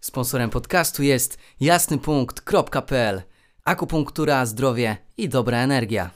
Sponsorem 0.00 0.50
podcastu 0.50 1.02
jest 1.02 1.38
jasnypunkt.pl 1.60 3.22
Akupunktura, 3.64 4.46
zdrowie 4.46 4.96
i 5.16 5.28
dobra 5.28 5.58
energia. 5.58 6.10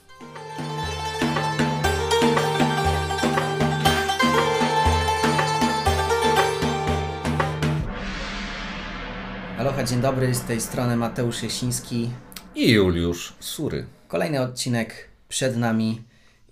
Aloha, 9.58 9.84
dzień 9.84 10.00
dobry, 10.00 10.34
z 10.34 10.40
tej 10.40 10.60
strony 10.60 10.96
Mateusz 10.96 11.42
Jasiński. 11.42 12.10
I 12.54 12.70
Juliusz 12.70 13.32
Sury. 13.40 13.86
Kolejny 14.08 14.40
odcinek 14.40 15.08
przed 15.28 15.56
nami 15.56 16.02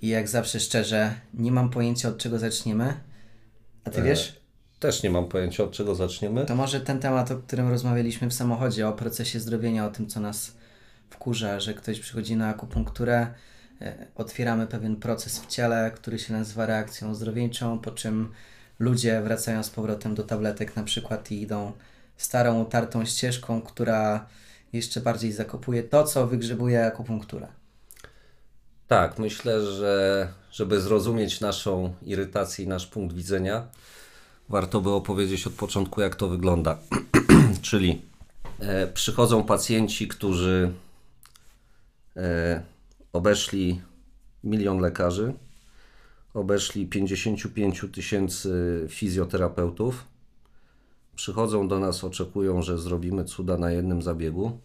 i 0.03 0.09
jak 0.09 0.29
zawsze 0.29 0.61
szczerze, 0.61 1.14
nie 1.35 1.53
mam 1.53 1.71
pojęcia 1.71 2.09
od 2.09 2.19
czego 2.19 2.39
zaczniemy. 2.39 2.95
A 3.85 3.91
ty 3.91 4.03
wiesz? 4.03 4.42
Też 4.83 5.03
nie 5.03 5.11
mam 5.11 5.29
pojęcia, 5.29 5.64
od 5.64 5.73
czego 5.73 5.95
zaczniemy. 5.95 6.46
To 6.46 6.57
może 6.57 6.80
ten 6.80 6.99
temat, 7.01 7.31
o 7.31 7.37
którym 7.37 7.69
rozmawialiśmy 7.69 8.29
w 8.29 8.35
samochodzie, 8.35 8.89
o 8.89 8.93
procesie 8.93 9.41
zdrowienia, 9.41 9.86
o 9.86 9.91
tym, 9.91 10.07
co 10.07 10.21
nas 10.21 10.57
wkurza, 11.11 11.61
że 11.61 11.75
ktoś 11.75 12.00
przychodzi 12.00 12.36
na 12.36 12.49
akupunkturę, 12.49 13.27
e, 13.81 14.07
otwieramy 14.14 14.67
pewien 14.67 14.96
proces 14.96 15.39
w 15.41 15.46
ciele, 15.46 15.91
który 15.95 16.18
się 16.18 16.32
nazywa 16.32 16.67
reakcją 16.67 17.11
ozdrowieńczą, 17.11 17.79
po 17.79 17.91
czym 17.91 18.32
ludzie 18.79 19.22
wracają 19.22 19.63
z 19.63 19.71
powrotem 19.71 20.14
do 20.14 20.22
tabletek 20.22 20.77
na 20.77 20.83
przykład 20.83 21.30
i 21.30 21.43
idą 21.43 21.72
starą, 22.17 22.63
utartą 22.63 23.05
ścieżką, 23.05 23.63
która 23.63 24.27
jeszcze 24.72 25.00
bardziej 25.00 25.33
zakopuje 25.33 25.83
to, 25.83 26.05
co 26.05 26.27
wygrzebuje 26.27 26.86
akupunktura. 26.86 27.49
Tak, 28.89 29.19
myślę, 29.19 29.67
że 29.67 30.29
żeby 30.53 30.80
zrozumieć 30.80 31.41
naszą 31.41 31.94
irytację 32.03 32.64
i 32.64 32.69
nasz 32.69 32.86
punkt 32.86 33.17
widzenia, 33.17 33.67
warto 34.53 34.81
by 34.81 34.91
opowiedzieć 34.91 35.47
od 35.47 35.53
początku, 35.53 36.01
jak 36.01 36.17
to 36.17 36.29
wygląda. 36.29 36.79
Czyli 37.62 38.03
e, 38.59 38.87
przychodzą 38.87 39.45
pacjenci, 39.45 40.09
którzy 40.09 40.73
e, 42.17 42.62
obeszli 43.12 43.81
milion 44.44 44.78
lekarzy, 44.78 45.34
obeszli 46.34 46.86
55 46.86 47.84
tysięcy 47.92 48.86
fizjoterapeutów. 48.89 50.05
Przychodzą 51.14 51.69
do 51.69 51.78
nas, 51.78 52.05
oczekują, 52.05 52.62
że 52.62 52.78
zrobimy 52.78 53.25
cuda 53.25 53.59
na 53.59 53.70
jednym 53.70 54.03
zabiegu. 54.03 54.59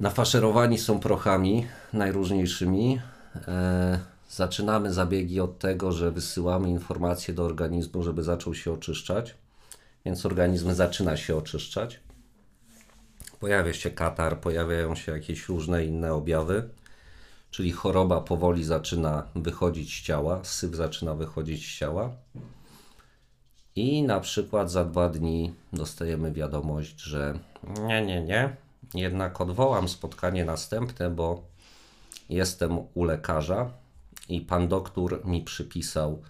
Nafaszerowani 0.00 0.78
są 0.78 1.00
prochami 1.00 1.66
najróżniejszymi. 1.92 3.00
E, 3.48 4.17
zaczynamy 4.28 4.92
zabiegi 4.92 5.40
od 5.40 5.58
tego, 5.58 5.92
że 5.92 6.10
wysyłamy 6.10 6.70
informacje 6.70 7.34
do 7.34 7.44
organizmu, 7.44 8.02
żeby 8.02 8.22
zaczął 8.22 8.54
się 8.54 8.72
oczyszczać. 8.72 9.34
Więc 10.04 10.26
organizm 10.26 10.74
zaczyna 10.74 11.16
się 11.16 11.36
oczyszczać. 11.36 12.00
Pojawia 13.40 13.72
się 13.72 13.90
katar, 13.90 14.40
pojawiają 14.40 14.94
się 14.94 15.12
jakieś 15.12 15.48
różne 15.48 15.84
inne 15.84 16.14
objawy, 16.14 16.68
czyli 17.50 17.72
choroba 17.72 18.20
powoli 18.20 18.64
zaczyna 18.64 19.26
wychodzić 19.34 20.00
z 20.00 20.02
ciała, 20.02 20.44
syf 20.44 20.74
zaczyna 20.74 21.14
wychodzić 21.14 21.74
z 21.74 21.78
ciała. 21.78 22.12
I 23.76 24.02
na 24.02 24.20
przykład 24.20 24.70
za 24.70 24.84
dwa 24.84 25.08
dni 25.08 25.54
dostajemy 25.72 26.32
wiadomość, 26.32 27.00
że 27.00 27.38
nie, 27.86 28.06
nie, 28.06 28.22
nie, 28.22 28.56
jednak 28.94 29.40
odwołam 29.40 29.88
spotkanie 29.88 30.44
następne, 30.44 31.10
bo 31.10 31.42
jestem 32.28 32.78
u 32.94 33.04
lekarza 33.04 33.70
i 34.28 34.40
pan 34.40 34.68
doktor 34.68 35.26
mi 35.26 35.42
przypisał 35.42 36.22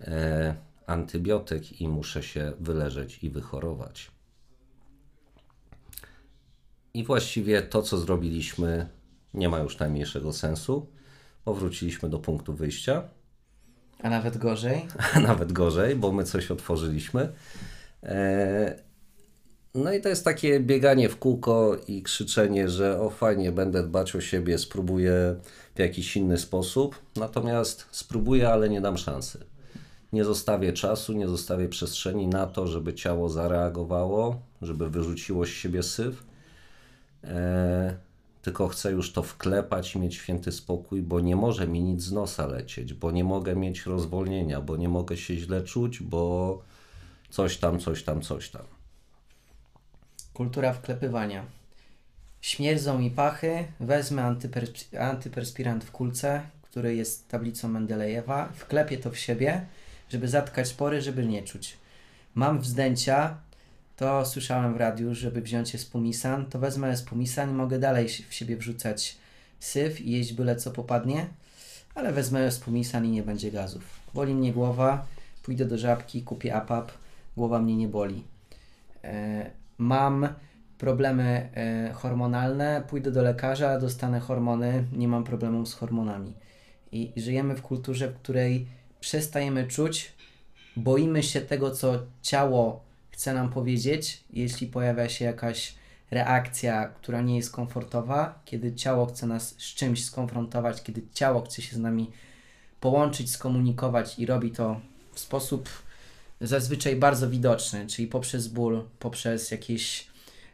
e, 0.00 0.54
antybiotyk 0.86 1.80
i 1.80 1.88
muszę 1.88 2.22
się 2.22 2.52
wyleżeć 2.60 3.24
i 3.24 3.30
wychorować. 3.30 4.10
I 6.94 7.04
właściwie 7.04 7.62
to, 7.62 7.82
co 7.82 7.98
zrobiliśmy, 7.98 8.88
nie 9.34 9.48
ma 9.48 9.58
już 9.58 9.78
najmniejszego 9.78 10.32
sensu. 10.32 10.86
Powróciliśmy 11.44 12.08
do 12.08 12.18
punktu 12.18 12.54
wyjścia, 12.54 13.02
A 14.02 14.10
nawet 14.10 14.38
gorzej. 14.38 14.86
a 15.14 15.20
nawet 15.20 15.52
gorzej, 15.52 15.96
bo 15.96 16.12
my 16.12 16.24
coś 16.24 16.50
otworzyliśmy. 16.50 17.32
E, 18.02 18.85
no 19.76 19.92
i 19.92 20.00
to 20.00 20.08
jest 20.08 20.24
takie 20.24 20.60
bieganie 20.60 21.08
w 21.08 21.18
kółko 21.18 21.76
i 21.88 22.02
krzyczenie, 22.02 22.68
że 22.68 23.00
o 23.00 23.10
fajnie, 23.10 23.52
będę 23.52 23.82
dbać 23.82 24.16
o 24.16 24.20
siebie, 24.20 24.58
spróbuję 24.58 25.36
w 25.74 25.78
jakiś 25.78 26.16
inny 26.16 26.38
sposób. 26.38 26.96
Natomiast 27.16 27.86
spróbuję, 27.90 28.48
ale 28.48 28.68
nie 28.68 28.80
dam 28.80 28.98
szansy. 28.98 29.44
Nie 30.12 30.24
zostawię 30.24 30.72
czasu, 30.72 31.12
nie 31.12 31.28
zostawię 31.28 31.68
przestrzeni 31.68 32.26
na 32.26 32.46
to, 32.46 32.66
żeby 32.66 32.94
ciało 32.94 33.28
zareagowało, 33.28 34.40
żeby 34.62 34.90
wyrzuciło 34.90 35.46
z 35.46 35.48
siebie 35.48 35.82
syf. 35.82 36.24
E, 37.24 37.96
tylko 38.42 38.68
chcę 38.68 38.92
już 38.92 39.12
to 39.12 39.22
wklepać 39.22 39.96
mieć 39.96 40.14
święty 40.14 40.52
spokój, 40.52 41.02
bo 41.02 41.20
nie 41.20 41.36
może 41.36 41.68
mi 41.68 41.82
nic 41.82 42.02
z 42.02 42.12
nosa 42.12 42.46
lecieć, 42.46 42.94
bo 42.94 43.10
nie 43.10 43.24
mogę 43.24 43.56
mieć 43.56 43.86
rozwolnienia, 43.86 44.60
bo 44.60 44.76
nie 44.76 44.88
mogę 44.88 45.16
się 45.16 45.36
źle 45.36 45.62
czuć, 45.62 46.02
bo 46.02 46.62
coś 47.30 47.56
tam, 47.56 47.78
coś 47.78 48.02
tam, 48.02 48.20
coś 48.20 48.50
tam. 48.50 48.75
Kultura 50.36 50.72
wklepywania. 50.72 51.44
Śmierdzą 52.40 52.98
mi 52.98 53.10
pachy, 53.10 53.64
wezmę 53.80 54.22
antypers- 54.22 54.96
antyperspirant 54.98 55.84
w 55.84 55.90
kulce, 55.90 56.42
który 56.62 56.94
jest 56.96 57.28
tablicą 57.28 57.68
Mendelejewa, 57.68 58.48
wklepię 58.54 58.98
to 58.98 59.10
w 59.10 59.18
siebie, 59.18 59.66
żeby 60.08 60.28
zatkać 60.28 60.72
pory, 60.72 61.02
żeby 61.02 61.26
nie 61.26 61.42
czuć. 61.42 61.76
Mam 62.34 62.60
wzdęcia, 62.60 63.36
to 63.96 64.26
słyszałem 64.26 64.74
w 64.74 64.76
radiu, 64.76 65.14
żeby 65.14 65.40
wziąć 65.40 65.74
espumisan, 65.74 66.46
to 66.46 66.58
wezmę 66.58 66.88
espumisan 66.88 67.50
i 67.50 67.54
mogę 67.54 67.78
dalej 67.78 68.08
w 68.08 68.34
siebie 68.34 68.56
wrzucać 68.56 69.16
syf 69.60 70.00
i 70.00 70.10
jeść 70.10 70.32
byle 70.32 70.56
co 70.56 70.70
popadnie, 70.70 71.26
ale 71.94 72.12
wezmę 72.12 72.46
espumisan 72.46 73.06
i 73.06 73.10
nie 73.10 73.22
będzie 73.22 73.50
gazów. 73.50 73.82
Boli 74.14 74.34
mnie 74.34 74.52
głowa, 74.52 75.06
pójdę 75.42 75.64
do 75.64 75.78
żabki, 75.78 76.22
kupię 76.22 76.54
apap, 76.54 76.92
głowa 77.36 77.58
mnie 77.58 77.76
nie 77.76 77.88
boli. 77.88 78.24
E, 79.04 79.50
mam 79.78 80.28
problemy 80.78 81.50
e, 81.54 81.92
hormonalne, 81.92 82.82
pójdę 82.88 83.10
do 83.10 83.22
lekarza, 83.22 83.80
dostanę 83.80 84.20
hormony, 84.20 84.84
nie 84.92 85.08
mam 85.08 85.24
problemu 85.24 85.66
z 85.66 85.74
hormonami. 85.74 86.32
I 86.92 87.12
żyjemy 87.16 87.54
w 87.54 87.62
kulturze, 87.62 88.08
w 88.08 88.14
której 88.14 88.66
przestajemy 89.00 89.66
czuć, 89.66 90.12
boimy 90.76 91.22
się 91.22 91.40
tego, 91.40 91.70
co 91.70 91.98
ciało 92.22 92.84
chce 93.10 93.34
nam 93.34 93.50
powiedzieć, 93.50 94.24
jeśli 94.30 94.66
pojawia 94.66 95.08
się 95.08 95.24
jakaś 95.24 95.74
reakcja, 96.10 96.88
która 96.88 97.20
nie 97.20 97.36
jest 97.36 97.52
komfortowa, 97.52 98.40
kiedy 98.44 98.74
ciało 98.74 99.06
chce 99.06 99.26
nas 99.26 99.48
z 99.48 99.74
czymś 99.74 100.04
skonfrontować, 100.04 100.82
kiedy 100.82 101.02
ciało 101.12 101.42
chce 101.42 101.62
się 101.62 101.76
z 101.76 101.78
nami 101.78 102.10
połączyć, 102.80 103.30
skomunikować 103.30 104.18
i 104.18 104.26
robi 104.26 104.50
to 104.50 104.80
w 105.12 105.20
sposób 105.20 105.68
zazwyczaj 106.40 106.96
bardzo 106.96 107.30
widoczny, 107.30 107.86
czyli 107.86 108.08
poprzez 108.08 108.48
ból, 108.48 108.84
poprzez 108.98 109.50
jakieś 109.50 110.06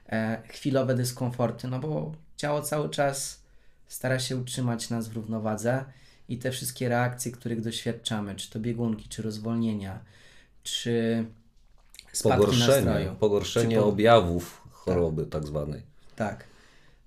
e, 0.09 0.43
chwilowe 0.49 0.95
dyskomforty, 0.95 1.69
no 1.69 1.79
bo 1.79 2.13
ciało 2.37 2.63
cały 2.63 2.91
czas 2.91 3.41
stara 3.89 4.19
się 4.19 4.37
utrzymać 4.37 4.91
nas 4.91 5.09
w 5.09 5.13
równowadze 5.17 5.85
i 6.29 6.39
te 6.39 6.51
wszystkie 6.51 6.89
reakcje, 6.89 7.33
których 7.33 7.61
doświadczamy, 7.61 8.35
czy 8.35 8.51
to 8.51 8.61
biegunki, 8.61 9.09
czy 9.09 9.23
rozwolnienia, 9.23 9.99
czy 10.63 11.25
spadki 12.13 12.39
Pogorszenie, 12.41 12.85
nastroju. 12.87 13.15
pogorszenie 13.15 13.77
Czy 13.77 13.83
po- 13.83 13.89
objawów 13.89 14.63
choroby 14.71 15.27
tak 15.27 15.47
zwanej. 15.47 15.83
Tak. 16.17 16.45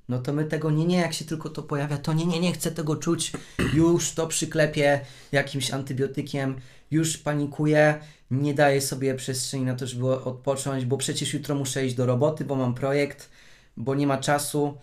No 0.09 0.19
to 0.19 0.33
my 0.33 0.45
tego 0.45 0.71
nie, 0.71 0.85
nie, 0.85 0.97
jak 0.97 1.13
się 1.13 1.25
tylko 1.25 1.49
to 1.49 1.63
pojawia, 1.63 1.97
to 1.97 2.13
nie, 2.13 2.25
nie, 2.25 2.39
nie 2.39 2.53
chcę 2.53 2.71
tego 2.71 2.95
czuć, 2.95 3.31
już 3.73 4.11
to 4.11 4.27
przyklepię 4.27 5.01
jakimś 5.31 5.71
antybiotykiem, 5.71 6.55
już 6.91 7.17
panikuję, 7.17 7.99
nie 8.31 8.53
daję 8.53 8.81
sobie 8.81 9.15
przestrzeni 9.15 9.65
na 9.65 9.75
to, 9.75 9.87
żeby 9.87 10.11
odpocząć, 10.11 10.85
bo 10.85 10.97
przecież 10.97 11.33
jutro 11.33 11.55
muszę 11.55 11.85
iść 11.85 11.95
do 11.95 12.05
roboty, 12.05 12.45
bo 12.45 12.55
mam 12.55 12.73
projekt, 12.73 13.29
bo 13.77 13.95
nie 13.95 14.07
ma 14.07 14.17
czasu, 14.17 14.77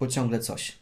bo 0.00 0.06
ciągle 0.06 0.40
coś. 0.40 0.78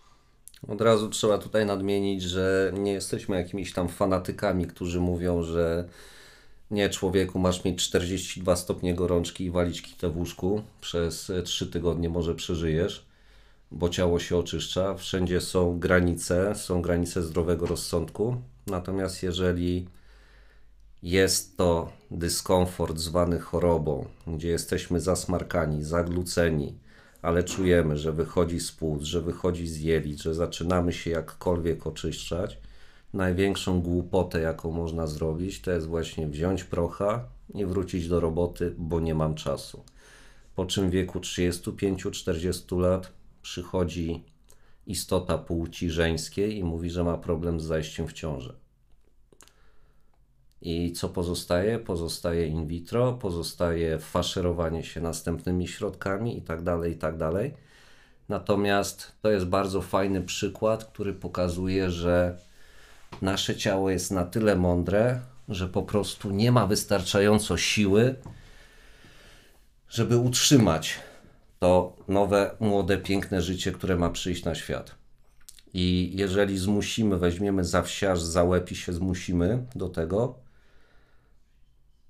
Od 0.69 0.81
razu 0.81 1.08
trzeba 1.08 1.38
tutaj 1.38 1.66
nadmienić, 1.66 2.22
że 2.22 2.72
nie 2.78 2.93
jesteśmy 2.93 3.37
jakimiś 3.37 3.72
tam 3.72 3.88
fanatykami, 3.88 4.66
którzy 4.66 5.00
mówią, 5.00 5.43
że 5.43 5.88
nie 6.70 6.90
człowieku, 6.90 7.38
masz 7.38 7.64
mieć 7.64 7.82
42 7.82 8.56
stopnie 8.56 8.94
gorączki 8.94 9.44
i 9.44 9.50
walić 9.50 9.82
kitę 9.82 10.10
w 10.10 10.16
łóżku. 10.16 10.62
Przez 10.81 11.32
3 11.44 11.66
tygodnie 11.66 12.08
może 12.08 12.34
przeżyjesz, 12.34 13.07
bo 13.70 13.88
ciało 13.88 14.19
się 14.19 14.37
oczyszcza. 14.37 14.94
Wszędzie 14.94 15.41
są 15.41 15.79
granice, 15.79 16.55
są 16.55 16.82
granice 16.82 17.23
zdrowego 17.23 17.67
rozsądku. 17.67 18.37
Natomiast 18.67 19.23
jeżeli 19.23 19.88
jest 21.03 21.56
to 21.56 21.93
dyskomfort 22.11 22.99
zwany 22.99 23.38
chorobą, 23.38 24.06
gdzie 24.26 24.49
jesteśmy 24.49 25.00
zasmarkani, 25.00 25.85
zagluceni, 25.85 26.75
ale 27.23 27.44
czujemy, 27.44 27.97
że 27.97 28.12
wychodzi 28.12 28.61
z 28.61 28.73
płuc, 28.73 29.03
że 29.03 29.20
wychodzi 29.20 29.67
z 29.67 29.81
jelit, 29.81 30.23
że 30.23 30.35
zaczynamy 30.35 30.93
się 30.93 31.11
jakkolwiek 31.11 31.87
oczyszczać, 31.87 32.59
największą 33.15 33.81
głupotę, 33.81 34.41
jaką 34.41 34.70
można 34.70 35.06
zrobić, 35.06 35.61
to 35.61 35.70
jest 35.70 35.87
właśnie 35.87 36.26
wziąć 36.26 36.65
procha, 36.65 37.25
i 37.55 37.67
wrócić 37.67 38.09
do 38.09 38.20
roboty, 38.20 38.75
bo 38.79 39.00
nie 39.00 39.15
mam 39.15 39.35
czasu. 39.35 39.85
Po 40.56 40.67
czym 40.67 40.88
w 40.88 40.93
wieku 40.93 41.19
35-40 41.20 42.81
lat 42.81 43.12
przychodzi 43.48 44.24
istota 44.86 45.38
płci 45.38 45.90
żeńskiej 45.90 46.58
i 46.58 46.64
mówi, 46.64 46.90
że 46.90 47.04
ma 47.04 47.18
problem 47.18 47.60
z 47.60 47.64
zajściem 47.64 48.08
w 48.08 48.12
ciążę. 48.12 48.54
I 50.62 50.92
co 50.92 51.08
pozostaje? 51.08 51.78
Pozostaje 51.78 52.46
in 52.46 52.66
vitro, 52.66 53.12
pozostaje 53.12 53.98
faszerowanie 53.98 54.84
się 54.84 55.00
następnymi 55.00 55.68
środkami 55.68 56.38
i 56.38 56.42
tak 56.42 56.62
dalej, 56.62 56.92
i 56.92 56.96
tak 56.96 57.16
dalej. 57.16 57.54
Natomiast 58.28 59.12
to 59.22 59.30
jest 59.30 59.46
bardzo 59.46 59.82
fajny 59.82 60.22
przykład, 60.22 60.84
który 60.84 61.14
pokazuje, 61.14 61.90
że 61.90 62.38
nasze 63.22 63.56
ciało 63.56 63.90
jest 63.90 64.10
na 64.10 64.24
tyle 64.24 64.56
mądre, 64.56 65.20
że 65.48 65.68
po 65.68 65.82
prostu 65.82 66.30
nie 66.30 66.52
ma 66.52 66.66
wystarczająco 66.66 67.56
siły, 67.56 68.14
żeby 69.88 70.16
utrzymać 70.16 71.07
to 71.58 71.96
nowe, 72.08 72.56
młode, 72.60 72.99
piękne 72.99 73.43
życie, 73.43 73.72
które 73.72 73.96
ma 73.96 74.10
przyjść 74.10 74.44
na 74.44 74.55
świat. 74.55 74.94
I 75.75 76.12
jeżeli 76.14 76.58
zmusimy, 76.58 77.19
weźmiemy 77.19 77.64
za 77.64 77.82
wsiarz, 77.82 78.20
za 78.20 78.44
łeb 78.44 78.70
i 78.70 78.76
się 78.76 78.93
zmusimy 78.93 79.66
do 79.75 79.88
tego, 79.88 80.38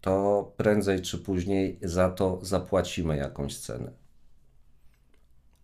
to 0.01 0.53
prędzej 0.57 1.03
czy 1.03 1.19
później 1.19 1.79
za 1.83 2.11
to 2.11 2.39
zapłacimy 2.43 3.17
jakąś 3.17 3.59
cenę. 3.59 3.93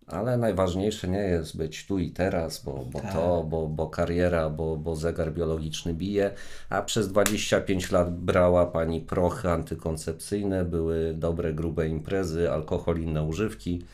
Ale 0.06 0.38
najważniejsze 0.38 1.08
nie 1.08 1.18
jest 1.18 1.56
być 1.56 1.86
tu 1.86 1.98
i 1.98 2.10
teraz, 2.10 2.64
bo, 2.64 2.84
bo 2.92 3.00
Tak. 3.00 3.12
to, 3.12 3.44
bo, 3.44 3.66
bo 3.66 3.86
kariera, 3.88 4.50
bo, 4.50 4.76
bo 4.76 4.96
zegar 4.96 5.32
biologiczny 5.32 5.94
bije. 5.94 6.30
A 6.70 6.82
przez 6.82 7.08
25 7.08 7.90
lat 7.90 8.18
brała 8.18 8.66
pani 8.66 9.00
prochy 9.00 9.50
antykoncepcyjne, 9.50 10.64
były 10.64 11.14
dobre, 11.14 11.54
grube 11.54 11.88
imprezy, 11.88 12.50
alkohol, 12.50 13.00
inne 13.00 13.22
używki. 13.22 13.84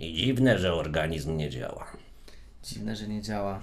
I 0.00 0.14
dziwne, 0.14 0.58
że 0.58 0.74
organizm 0.74 1.36
nie 1.36 1.50
działa. 1.50 1.86
Dziwne, 2.62 2.96
że 2.96 3.08
nie 3.08 3.22
działa. 3.22 3.60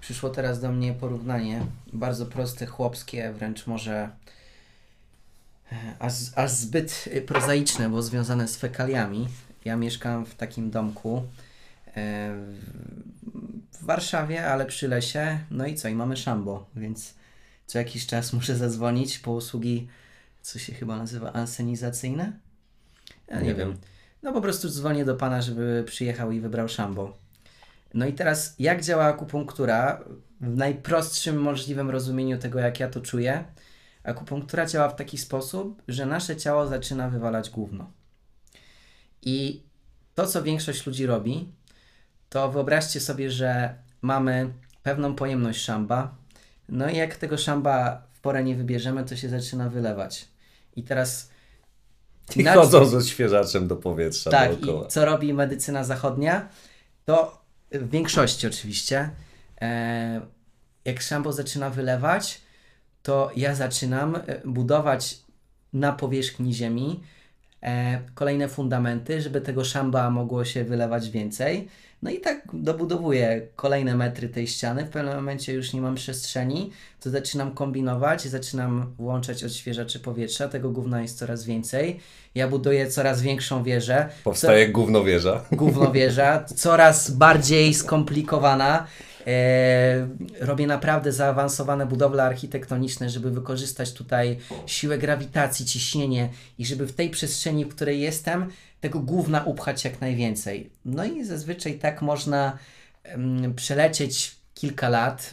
Przyszło 0.00 0.30
teraz 0.30 0.60
do 0.60 0.72
mnie 0.72 0.92
porównanie, 0.92 1.60
bardzo 1.92 2.26
proste, 2.26 2.66
chłopskie, 2.66 3.32
wręcz 3.32 3.66
może 3.66 4.10
e, 5.72 5.76
aż, 5.98 6.12
aż 6.34 6.50
zbyt 6.50 7.08
prozaiczne, 7.26 7.88
bo 7.88 8.02
związane 8.02 8.48
z 8.48 8.56
fekaliami. 8.56 9.28
Ja 9.66 9.76
mieszkam 9.76 10.26
w 10.26 10.34
takim 10.34 10.70
domku 10.70 11.22
e, 11.96 12.36
w 13.72 13.84
Warszawie, 13.84 14.46
ale 14.46 14.66
przy 14.66 14.88
lesie. 14.88 15.38
No 15.50 15.66
i 15.66 15.74
co? 15.74 15.88
I 15.88 15.94
mamy 15.94 16.16
szambo, 16.16 16.66
więc 16.76 17.14
co 17.66 17.78
jakiś 17.78 18.06
czas 18.06 18.32
muszę 18.36 18.56
zadzwonić 18.56 19.18
po 19.18 19.32
usługi, 19.32 19.88
co 20.42 20.58
się 20.58 20.74
chyba 20.74 20.96
nazywa 20.96 21.32
ansenizacyjne? 21.32 22.32
Ja 23.28 23.40
nie, 23.40 23.46
Nie 23.46 23.54
wiem. 23.54 23.68
wiem. 23.68 23.78
No 24.22 24.32
po 24.32 24.40
prostu 24.40 24.68
dzwonię 24.68 25.04
do 25.04 25.14
pana, 25.14 25.42
żeby 25.42 25.84
przyjechał 25.86 26.30
i 26.32 26.40
wybrał 26.40 26.68
szambo. 26.68 27.18
No 27.94 28.06
i 28.06 28.12
teraz, 28.12 28.54
jak 28.58 28.82
działa 28.82 29.04
akupunktura? 29.04 30.04
W 30.40 30.56
najprostszym 30.56 31.36
możliwym 31.40 31.90
rozumieniu 31.90 32.38
tego, 32.38 32.58
jak 32.58 32.80
ja 32.80 32.88
to 32.88 33.00
czuję, 33.00 33.44
akupunktura 34.04 34.66
działa 34.66 34.88
w 34.88 34.96
taki 34.96 35.18
sposób, 35.18 35.82
że 35.88 36.06
nasze 36.06 36.36
ciało 36.36 36.66
zaczyna 36.66 37.08
wywalać 37.08 37.50
gówno. 37.50 37.90
I 39.26 39.62
to, 40.14 40.26
co 40.26 40.42
większość 40.42 40.86
ludzi 40.86 41.06
robi, 41.06 41.48
to 42.28 42.50
wyobraźcie 42.52 43.00
sobie, 43.00 43.30
że 43.30 43.74
mamy 44.02 44.52
pewną 44.82 45.14
pojemność 45.14 45.60
szamba, 45.60 46.14
no 46.68 46.90
i 46.90 46.96
jak 46.96 47.16
tego 47.16 47.38
szamba 47.38 48.02
w 48.12 48.20
porę 48.20 48.44
nie 48.44 48.56
wybierzemy, 48.56 49.04
to 49.04 49.16
się 49.16 49.28
zaczyna 49.28 49.68
wylewać. 49.68 50.28
I 50.76 50.82
teraz. 50.82 51.30
I 52.36 52.42
na- 52.42 52.54
chodzą 52.54 52.86
ze 52.86 53.02
świeżaczem 53.02 53.68
do 53.68 53.76
powietrza 53.76 54.30
tak, 54.30 54.50
dookoła. 54.50 54.86
i 54.86 54.90
co 54.90 55.04
robi 55.04 55.34
medycyna 55.34 55.84
zachodnia? 55.84 56.48
To 57.04 57.42
w 57.72 57.90
większości 57.90 58.46
oczywiście, 58.46 59.10
e, 59.60 60.20
jak 60.84 61.00
szambo 61.00 61.32
zaczyna 61.32 61.70
wylewać, 61.70 62.40
to 63.02 63.30
ja 63.36 63.54
zaczynam 63.54 64.16
e, 64.16 64.40
budować 64.44 65.18
na 65.72 65.92
powierzchni 65.92 66.54
ziemi 66.54 67.00
kolejne 68.14 68.48
fundamenty, 68.48 69.20
żeby 69.20 69.40
tego 69.40 69.64
szamba 69.64 70.10
mogło 70.10 70.44
się 70.44 70.64
wylewać 70.64 71.10
więcej. 71.10 71.68
No 72.02 72.10
i 72.10 72.20
tak 72.20 72.42
dobudowuję 72.52 73.48
kolejne 73.56 73.96
metry 73.96 74.28
tej 74.28 74.46
ściany. 74.46 74.84
W 74.84 74.88
pewnym 74.88 75.14
momencie 75.14 75.52
już 75.52 75.72
nie 75.72 75.80
mam 75.80 75.94
przestrzeni, 75.94 76.70
to 77.00 77.10
zaczynam 77.10 77.54
kombinować, 77.54 78.22
zaczynam 78.22 78.94
włączać 78.98 79.44
odświeżacze 79.44 79.98
powietrza. 79.98 80.48
Tego 80.48 80.70
gówna 80.70 81.02
jest 81.02 81.18
coraz 81.18 81.44
więcej. 81.44 82.00
Ja 82.34 82.48
buduję 82.48 82.90
coraz 82.90 83.22
większą 83.22 83.62
wieżę. 83.62 84.08
Powstaje 84.24 84.68
gównowieża. 84.68 85.44
gównowieża, 85.52 86.44
coraz 86.44 87.10
bardziej 87.10 87.74
skomplikowana. 87.74 88.86
E, 89.26 90.08
robię 90.40 90.66
naprawdę 90.66 91.12
zaawansowane 91.12 91.86
budowle 91.86 92.22
architektoniczne, 92.22 93.10
żeby 93.10 93.30
wykorzystać 93.30 93.92
tutaj 93.92 94.38
siłę 94.66 94.98
grawitacji, 94.98 95.66
ciśnienie 95.66 96.28
i 96.58 96.66
żeby 96.66 96.86
w 96.86 96.92
tej 96.92 97.10
przestrzeni, 97.10 97.64
w 97.64 97.74
której 97.74 98.00
jestem, 98.00 98.50
tego 98.80 99.00
gówna 99.00 99.44
upchać 99.44 99.84
jak 99.84 100.00
najwięcej. 100.00 100.70
No 100.84 101.04
i 101.04 101.24
zazwyczaj 101.24 101.78
tak 101.78 102.02
można 102.02 102.58
przelecieć 103.56 104.36
kilka 104.54 104.88
lat. 104.88 105.30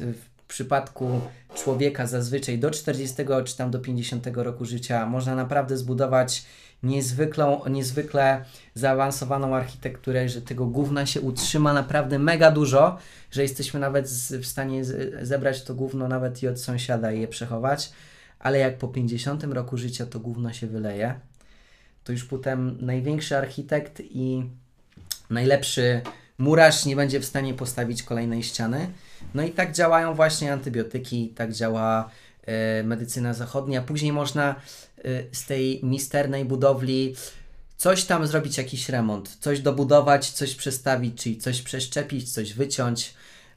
Przypadku 0.53 1.21
człowieka 1.55 2.07
zazwyczaj 2.07 2.59
do 2.59 2.71
40 2.71 3.15
czy 3.45 3.57
tam 3.57 3.71
do 3.71 3.79
50 3.79 4.27
roku 4.33 4.65
życia 4.65 5.05
można 5.05 5.35
naprawdę 5.35 5.77
zbudować 5.77 6.45
niezwykłą, 6.83 7.61
niezwykle 7.69 8.45
zaawansowaną 8.73 9.55
architekturę, 9.55 10.29
że 10.29 10.41
tego 10.41 10.65
gówna 10.65 11.05
się 11.05 11.21
utrzyma 11.21 11.73
naprawdę 11.73 12.19
mega 12.19 12.51
dużo, 12.51 12.97
że 13.31 13.41
jesteśmy 13.41 13.79
nawet 13.79 14.07
w 14.41 14.45
stanie 14.45 14.81
zebrać 15.21 15.63
to 15.63 15.75
gówno 15.75 16.07
nawet 16.07 16.44
i 16.44 16.47
od 16.47 16.61
sąsiada 16.61 17.11
i 17.11 17.21
je 17.21 17.27
przechować, 17.27 17.91
ale 18.39 18.59
jak 18.59 18.77
po 18.77 18.88
50 18.88 19.44
roku 19.44 19.77
życia 19.77 20.06
to 20.06 20.19
gówno 20.19 20.53
się 20.53 20.67
wyleje, 20.67 21.19
to 22.03 22.11
już 22.11 22.25
potem 22.25 22.77
największy 22.81 23.38
architekt 23.38 24.01
i 24.01 24.44
najlepszy 25.29 26.01
murarz 26.38 26.85
nie 26.85 26.95
będzie 26.95 27.19
w 27.19 27.25
stanie 27.25 27.53
postawić 27.53 28.03
kolejnej 28.03 28.44
ściany. 28.44 28.88
No 29.33 29.43
i 29.43 29.51
tak 29.51 29.73
działają 29.73 30.13
właśnie 30.13 30.53
antybiotyki, 30.53 31.29
tak 31.29 31.53
działa 31.53 32.09
e, 32.45 32.83
medycyna 32.83 33.33
zachodnia. 33.33 33.81
Później 33.81 34.13
można 34.13 34.49
e, 34.49 34.55
z 35.31 35.45
tej 35.45 35.79
misternej 35.83 36.45
budowli 36.45 37.15
coś 37.77 38.05
tam 38.05 38.27
zrobić, 38.27 38.57
jakiś 38.57 38.89
remont, 38.89 39.37
coś 39.39 39.59
dobudować, 39.59 40.31
coś 40.31 40.56
przestawić, 40.56 41.23
czyli 41.23 41.37
coś 41.37 41.61
przeszczepić, 41.61 42.33
coś 42.33 42.53
wyciąć. 42.53 43.13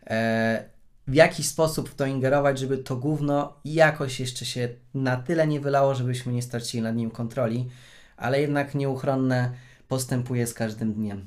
E, 0.07 0.65
w 1.07 1.15
jakiś 1.15 1.47
sposób 1.47 1.89
w 1.89 1.95
to 1.95 2.07
ingerować, 2.07 2.59
żeby 2.59 2.79
to 2.79 2.97
gówno 2.97 3.61
jakoś 3.65 4.21
jeszcze 4.21 4.45
się 4.45 4.69
na 4.95 5.17
tyle 5.17 5.47
nie 5.47 5.61
wylało, 5.61 5.95
żebyśmy 5.95 6.33
nie 6.33 6.43
stracili 6.43 6.83
nad 6.83 6.97
nim 6.97 7.11
kontroli, 7.11 7.69
ale 8.17 8.41
jednak 8.41 8.75
nieuchronne 8.75 9.51
postępuje 9.89 10.47
z 10.47 10.55
każdym 10.55 10.95
dniem. 10.95 11.27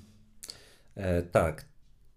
E, 0.96 1.22
tak, 1.22 1.66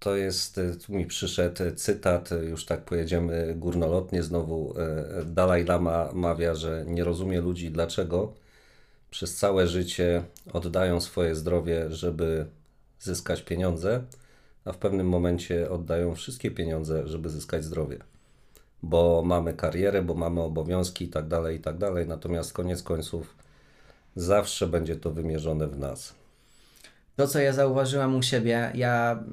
to 0.03 0.17
jest, 0.17 0.59
e, 0.59 0.75
tu 0.75 0.93
mi 0.93 1.07
przyszedł 1.07 1.63
cytat, 1.77 2.33
e, 2.33 2.45
już 2.45 2.67
tak 2.67 2.85
pojedziemy 2.85 3.55
górnolotnie 3.59 4.23
znowu. 4.23 4.75
e, 4.79 5.25
Dalaj 5.25 5.65
Lama 5.65 6.11
mawia, 6.13 6.55
że 6.55 6.85
nie 6.87 7.05
rozumie 7.05 7.41
ludzi, 7.41 7.71
dlaczego 7.71 8.33
przez 9.11 9.37
całe 9.37 9.67
życie 9.67 10.23
oddają 10.53 11.01
swoje 11.01 11.35
zdrowie, 11.35 11.91
żeby 11.91 12.47
zyskać 13.01 13.43
pieniądze, 13.43 14.03
a 14.65 14.73
w 14.73 14.79
pewnym 14.79 15.09
momencie 15.09 15.71
oddają 15.71 16.15
wszystkie 16.15 16.51
pieniądze, 16.51 17.09
żeby 17.09 17.29
zyskać 17.31 17.65
zdrowie. 17.65 17.99
Bo 18.83 19.23
mamy 19.27 19.55
karierę, 19.55 20.03
bo 20.03 20.15
mamy 20.15 20.41
obowiązki 20.43 21.05
i 21.05 21.09
tak 21.09 21.29
dalej, 21.29 21.57
i 21.57 21.61
tak 21.61 21.79
dalej. 21.79 22.09
Natomiast 22.09 22.53
koniec 22.53 22.83
końców 22.83 23.37
zawsze 24.17 24.67
będzie 24.67 24.97
to 24.97 25.11
wymierzone 25.11 25.69
w 25.69 25.79
nas. 25.79 26.22
To, 27.17 27.29
co 27.29 27.39
ja 27.39 27.53
zauważyłam 27.53 28.17
u 28.17 28.23
siebie, 28.23 28.73
ja 28.75 29.25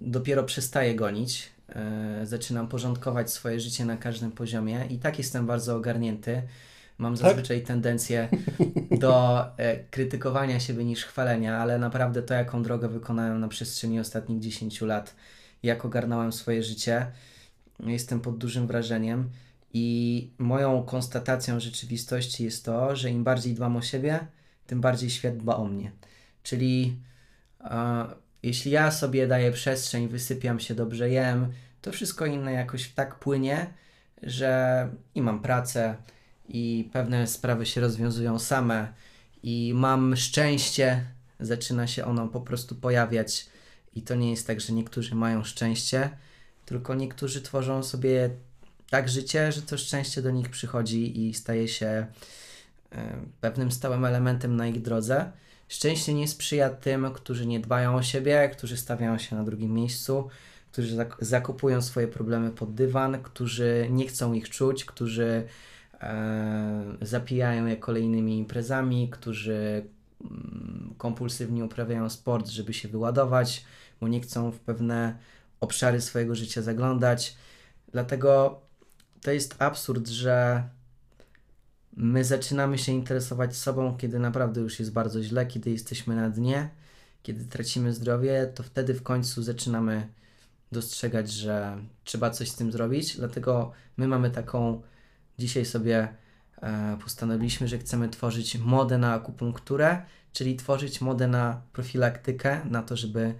dopiero 0.00 0.44
przestaję 0.44 0.94
gonić. 0.94 1.52
e, 1.68 2.26
zaczynam 2.26 2.68
porządkować 2.68 3.30
swoje 3.30 3.60
życie 3.60 3.84
na 3.84 3.96
każdym 3.96 4.32
poziomie 4.32 4.86
i 4.90 4.98
tak 4.98 5.18
jestem 5.18 5.46
bardzo 5.46 5.76
ogarnięty. 5.76 6.42
Mam 6.98 7.16
zazwyczaj 7.16 7.62
tendencję 7.62 8.28
do 9.00 9.44
e, 9.56 9.76
krytykowania 9.76 10.60
siebie 10.60 10.84
niż 10.84 11.04
chwalenia, 11.04 11.58
ale 11.58 11.78
naprawdę 11.78 12.22
to, 12.22 12.34
jaką 12.34 12.62
drogę 12.62 12.88
wykonałem 12.88 13.40
na 13.40 13.48
przestrzeni 13.48 14.00
ostatnich 14.00 14.40
10 14.40 14.80
lat, 14.80 15.14
jak 15.62 15.84
ogarnąłem 15.84 16.32
swoje 16.32 16.62
życie, 16.62 17.06
jestem 17.80 18.20
pod 18.20 18.38
dużym 18.38 18.66
wrażeniem. 18.66 19.30
I 19.74 20.30
moją 20.38 20.82
konstatacją 20.82 21.60
rzeczywistości 21.60 22.44
jest 22.44 22.64
to, 22.64 22.96
że 22.96 23.10
im 23.10 23.24
bardziej 23.24 23.54
dbam 23.54 23.76
o 23.76 23.82
siebie, 23.82 24.26
tym 24.66 24.80
bardziej 24.80 25.10
świat 25.10 25.36
dba 25.36 25.56
o 25.56 25.64
mnie. 25.64 25.92
Czyli 26.42 26.96
jeśli 28.42 28.70
ja 28.70 28.90
sobie 28.90 29.26
daję 29.26 29.52
przestrzeń, 29.52 30.08
wysypiam 30.08 30.60
się, 30.60 30.74
dobrze 30.74 31.10
jem, 31.10 31.52
to 31.82 31.92
wszystko 31.92 32.26
inne 32.26 32.52
jakoś 32.52 32.88
tak 32.88 33.18
płynie, 33.18 33.66
że 34.22 34.88
i 35.14 35.22
mam 35.22 35.42
pracę, 35.42 35.96
i 36.48 36.90
pewne 36.92 37.26
sprawy 37.26 37.66
się 37.66 37.80
rozwiązują 37.80 38.38
same 38.38 38.92
i 39.42 39.72
mam 39.74 40.16
szczęście, 40.16 41.04
zaczyna 41.40 41.86
się 41.86 42.04
ono 42.04 42.28
po 42.28 42.40
prostu 42.40 42.74
pojawiać 42.74 43.46
i 43.94 44.02
to 44.02 44.14
nie 44.14 44.30
jest 44.30 44.46
tak, 44.46 44.60
że 44.60 44.72
niektórzy 44.72 45.14
mają 45.14 45.44
szczęście, 45.44 46.10
tylko 46.66 46.94
niektórzy 46.94 47.42
tworzą 47.42 47.82
sobie 47.82 48.30
tak 48.90 49.08
życie, 49.08 49.52
że 49.52 49.62
to 49.62 49.78
szczęście 49.78 50.22
do 50.22 50.30
nich 50.30 50.48
przychodzi 50.48 51.26
i 51.26 51.34
staje 51.34 51.68
się 51.68 51.86
e, 51.86 52.06
pewnym 53.40 53.72
stałym 53.72 54.04
elementem 54.04 54.56
na 54.56 54.66
ich 54.66 54.82
drodze. 54.82 55.32
Szczęście 55.72 56.14
nie 56.14 56.28
sprzyja 56.28 56.70
tym, 56.70 57.12
którzy 57.12 57.46
nie 57.46 57.60
dbają 57.60 57.94
o 57.94 58.02
siebie, 58.02 58.50
którzy 58.52 58.76
stawiają 58.76 59.18
się 59.18 59.36
na 59.36 59.44
drugim 59.44 59.74
miejscu, 59.74 60.28
którzy 60.72 60.96
zak- 60.96 61.80
swoje 61.82 62.08
problemy 62.08 62.50
pod 62.50 62.74
dywan, 62.74 63.22
którzy 63.22 63.86
nie 63.90 64.06
chcą 64.06 64.32
ich 64.32 64.48
czuć, 64.48 64.84
którzy 64.84 65.46
e, 66.00 66.84
zapijają 67.02 67.66
je 67.66 67.76
kolejnymi 67.76 68.38
imprezami, 68.38 69.10
którzy 69.10 69.86
mm, 70.20 70.94
kompulsywnie 70.98 71.64
uprawiają 71.64 72.10
sport, 72.10 72.48
żeby 72.48 72.72
się 72.72 72.88
wyładować, 72.88 73.64
bo 74.00 74.08
nie 74.08 74.20
chcą 74.20 74.50
w 74.50 74.58
pewne 74.58 75.18
obszary 75.60 76.00
swojego 76.00 76.34
życia 76.34 76.62
zaglądać. 76.62 77.36
Dlatego 77.92 78.60
to 79.22 79.30
jest 79.30 79.62
absurd, 79.62 80.08
że 80.08 80.62
my 81.96 82.24
zaczynamy 82.24 82.78
się 82.78 82.92
interesować 82.92 83.56
sobą, 83.56 83.96
kiedy 83.96 84.18
naprawdę 84.18 84.60
już 84.60 84.78
jest 84.78 84.92
bardzo 84.92 85.22
źle, 85.22 85.46
kiedy 85.46 85.70
jesteśmy 85.70 86.16
na 86.16 86.30
dnie, 86.30 86.70
kiedy 87.22 87.44
tracimy 87.44 87.92
zdrowie, 87.92 88.52
to 88.54 88.62
wtedy 88.62 88.94
w 88.94 89.02
końcu 89.02 89.42
zaczynamy 89.42 90.08
dostrzegać, 90.72 91.30
że 91.30 91.78
trzeba 92.04 92.30
coś 92.30 92.50
z 92.50 92.54
tym 92.54 92.72
zrobić. 92.72 93.16
Dlatego 93.16 93.72
my 93.96 94.08
mamy 94.08 94.30
taką, 94.30 94.82
dzisiaj 95.38 95.64
sobie 95.64 96.08
e, 96.62 96.96
postanowiliśmy, 97.02 97.68
że 97.68 97.78
chcemy 97.78 98.08
tworzyć 98.08 98.58
modę 98.58 98.98
na 98.98 99.14
akupunkturę, 99.14 100.02
czyli 100.32 100.56
tworzyć 100.56 101.00
modę 101.00 101.28
na 101.28 101.62
profilaktykę, 101.72 102.60
na 102.70 102.82
to, 102.82 102.96
żeby 102.96 103.34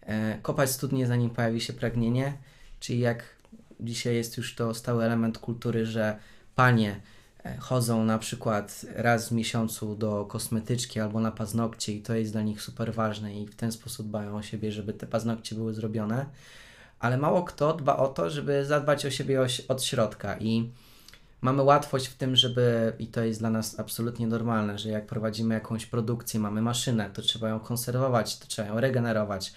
e, 0.00 0.38
kopać 0.42 0.70
studnie 0.70 1.06
zanim 1.06 1.30
pojawi 1.30 1.60
się 1.60 1.72
pragnienie, 1.72 2.38
czyli 2.80 2.98
jak 2.98 3.24
dzisiaj 3.80 4.14
jest 4.14 4.36
już 4.36 4.54
to 4.54 4.74
stały 4.74 5.04
element 5.04 5.38
kultury, 5.38 5.86
że 5.86 6.18
panie 6.54 7.00
chodzą 7.58 8.04
na 8.04 8.18
przykład 8.18 8.86
raz 8.94 9.28
w 9.28 9.32
miesiącu 9.32 9.96
do 9.96 10.24
kosmetyczki 10.24 11.00
albo 11.00 11.20
na 11.20 11.32
paznokcie 11.32 11.92
i 11.92 12.02
to 12.02 12.14
jest 12.14 12.32
dla 12.32 12.42
nich 12.42 12.62
super 12.62 12.94
ważne 12.94 13.34
i 13.34 13.46
w 13.46 13.54
ten 13.54 13.72
sposób 13.72 14.06
dbają 14.08 14.36
o 14.36 14.42
siebie, 14.42 14.72
żeby 14.72 14.92
te 14.92 15.06
paznokcie 15.06 15.54
były 15.54 15.74
zrobione. 15.74 16.26
Ale 16.98 17.18
mało 17.18 17.42
kto 17.42 17.74
dba 17.74 17.96
o 17.96 18.08
to, 18.08 18.30
żeby 18.30 18.64
zadbać 18.64 19.06
o 19.06 19.10
siebie 19.10 19.40
od 19.68 19.84
środka 19.84 20.36
i 20.38 20.70
mamy 21.40 21.62
łatwość 21.62 22.06
w 22.06 22.16
tym, 22.16 22.36
żeby, 22.36 22.92
i 22.98 23.06
to 23.06 23.24
jest 23.24 23.40
dla 23.40 23.50
nas 23.50 23.80
absolutnie 23.80 24.26
normalne, 24.26 24.78
że 24.78 24.88
jak 24.88 25.06
prowadzimy 25.06 25.54
jakąś 25.54 25.86
produkcję, 25.86 26.40
mamy 26.40 26.62
maszynę, 26.62 27.10
to 27.10 27.22
trzeba 27.22 27.48
ją 27.48 27.60
konserwować, 27.60 28.38
to 28.38 28.46
trzeba 28.46 28.68
ją 28.68 28.80
regenerować. 28.80 29.52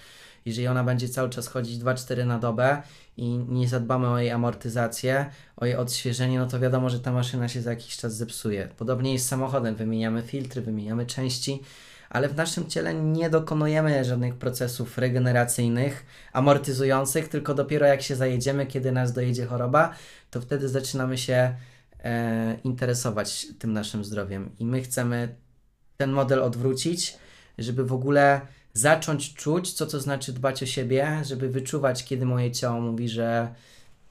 Jeżeli 0.46 0.68
ona 0.68 0.84
będzie 0.84 1.10
cały 1.10 1.30
czas 1.30 1.48
chodzić 1.48 1.80
2-4 1.80 2.26
na 2.26 2.40
dobę 2.40 2.82
i 3.18 3.30
nie 3.30 3.68
zadbamy 3.68 4.08
o 4.08 4.20
jej 4.20 4.32
amortyzację, 4.32 5.26
o 5.58 5.66
jej 5.66 5.76
odświeżenie, 5.76 6.40
no 6.40 6.48
to 6.48 6.60
wiadomo, 6.60 6.90
że 6.90 7.00
ta 7.00 7.12
maszyna 7.12 7.48
się 7.48 7.62
za 7.62 7.70
jakiś 7.70 7.98
czas 7.98 8.16
zepsuje. 8.16 8.70
Podobnie 8.78 9.14
jest 9.14 9.26
z 9.26 9.28
samochodem, 9.28 9.76
wymieniamy 9.76 10.22
filtry, 10.22 10.62
wymieniamy 10.62 11.06
części, 11.06 11.62
ale 12.10 12.30
w 12.30 12.36
naszym 12.36 12.68
ciele 12.68 12.94
nie 12.94 13.30
dokonujemy 13.30 14.06
żadnych 14.06 14.36
procesów 14.36 14.98
regeneracyjnych, 14.98 16.06
amortyzujących, 16.34 17.28
tylko 17.28 17.54
dopiero 17.54 17.86
jak 17.86 18.02
się 18.02 18.16
zajedziemy, 18.16 18.66
kiedy 18.66 18.92
nas 18.92 19.14
dojedzie 19.14 19.46
choroba, 19.46 19.94
to 20.32 20.42
wtedy 20.42 20.70
zaczynamy 20.70 21.18
się 21.18 21.56
e, 22.04 22.58
interesować 22.64 23.48
tym 23.60 23.74
naszym 23.74 24.06
zdrowiem. 24.06 24.50
I 24.60 24.66
my 24.66 24.82
chcemy 24.82 25.36
ten 25.98 26.12
model 26.12 26.44
odwrócić, 26.44 27.18
żeby 27.58 27.86
w 27.86 27.94
ogóle 27.94 28.42
zacząć 28.76 29.34
czuć, 29.34 29.74
co 29.74 29.86
to 29.86 30.00
znaczy 30.00 30.34
dbać 30.34 30.64
o 30.64 30.66
siebie, 30.66 31.22
żeby 31.26 31.50
wyczuwać, 31.50 32.06
kiedy 32.06 32.26
moje 32.26 32.52
ciało 32.52 32.82
mówi, 32.82 33.10
że 33.10 33.54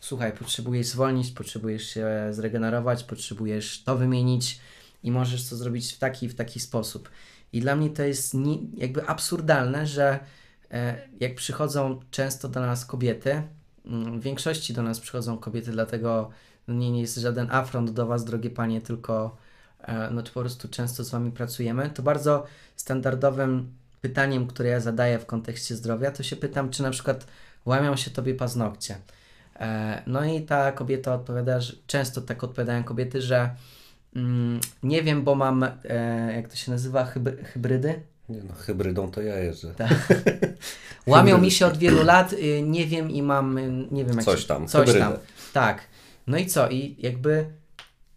słuchaj, 0.01 0.33
potrzebujesz 0.33 0.87
zwolnić, 0.87 1.31
potrzebujesz 1.31 1.87
się 1.87 2.09
zregenerować, 2.31 3.05
potrzebujesz 3.05 3.83
to 3.83 3.97
wymienić 3.97 4.61
i 5.03 5.11
możesz 5.11 5.49
to 5.49 5.57
zrobić 5.57 5.93
w 5.93 5.99
taki 5.99 6.29
w 6.29 6.35
taki 6.35 6.61
sposób. 6.61 7.11
I 7.53 7.61
dla 7.61 7.77
mnie 7.77 7.91
to 7.91 8.03
jest 8.03 8.35
nie, 8.35 8.59
jakby 8.77 9.07
absurdalne, 9.07 9.87
że 9.87 10.21
e, 10.71 11.09
jak 11.21 11.35
przychodzą 11.35 12.01
często 12.11 12.49
do 12.49 12.61
nas 12.61 12.87
kobiety, 12.87 13.43
mm, 13.87 14.21
w 14.21 14.23
większości 14.23 14.75
do 14.75 14.83
nas 14.83 15.01
przychodzą 15.01 15.39
kobiety, 15.39 15.71
dlatego 15.71 16.31
nie, 16.69 16.91
nie 16.91 17.01
jest 17.01 17.17
żaden 17.17 17.49
afront 17.51 17.91
do 17.91 18.07
Was, 18.07 18.25
drogie 18.25 18.51
panie, 18.51 18.81
tylko 18.81 19.37
e, 19.81 20.11
no 20.11 20.23
po 20.23 20.41
prostu 20.41 20.69
często 20.69 21.05
z 21.05 21.11
Wami 21.11 21.31
pracujemy, 21.31 21.91
to 21.91 22.03
bardzo 22.03 22.47
standardowym 22.77 23.84
pytaniem, 24.05 24.47
które 24.47 24.69
ja 24.69 24.81
zadaję 24.81 25.19
w 25.19 25.27
kontekście 25.27 25.77
zdrowia, 25.77 26.11
to 26.11 26.23
się 26.23 26.37
pytam, 26.37 26.71
czy 26.71 26.83
na 26.83 26.91
przykład 26.91 27.27
łamią 27.67 27.97
się 27.97 28.11
Tobie 28.11 28.35
paznokcie. 28.35 28.97
E, 29.57 30.03
no 30.07 30.25
i 30.25 30.43
ta 30.43 30.73
kobieta 30.73 31.15
odpowiada, 31.15 31.61
że 31.61 31.73
często 31.87 32.21
tak 32.21 32.45
odpowiadają 32.45 32.85
kobiety, 32.85 33.23
że 33.23 33.51
mm, 34.17 34.61
nie 34.83 35.03
wiem, 35.03 35.23
bo 35.25 35.35
mam, 35.35 35.63
e, 35.63 36.33
jak 36.37 36.49
to 36.49 36.57
się 36.57 36.73
nazywa, 36.73 37.05
hybry, 37.05 37.45
hybrydy? 37.45 38.03
Nie 38.29 38.43
no, 38.43 38.55
hybrydą 38.55 39.11
to 39.11 39.23
ja 39.23 39.39
jeżdżę. 39.39 39.75
Łamią 41.07 41.39
mi 41.39 41.51
się 41.51 41.67
od 41.67 41.77
wielu 41.77 42.05
lat, 42.05 42.33
y, 42.33 42.63
nie 42.63 42.87
wiem 42.87 43.11
i 43.11 43.23
mam, 43.23 43.59
y, 43.59 43.87
nie 43.91 44.05
wiem 44.05 44.17
jak 44.17 44.25
Coś 44.25 44.41
się, 44.41 44.49
tam, 44.49 44.69
coś 44.69 44.87
hybrydę. 44.87 45.07
tam. 45.07 45.17
Tak. 45.53 45.81
No 46.27 46.39
i 46.39 46.47
co? 46.47 46.69
I 46.69 46.97
jakby 46.99 47.47